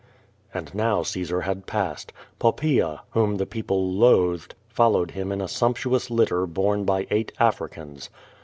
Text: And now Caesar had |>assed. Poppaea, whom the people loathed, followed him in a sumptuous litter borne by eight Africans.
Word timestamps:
And 0.51 0.73
now 0.73 1.03
Caesar 1.03 1.41
had 1.41 1.67
|>assed. 1.67 2.09
Poppaea, 2.39 3.01
whom 3.11 3.37
the 3.37 3.45
people 3.45 3.93
loathed, 3.93 4.55
followed 4.67 5.11
him 5.11 5.31
in 5.31 5.41
a 5.41 5.47
sumptuous 5.47 6.09
litter 6.09 6.47
borne 6.47 6.85
by 6.85 7.05
eight 7.11 7.31
Africans. 7.39 8.09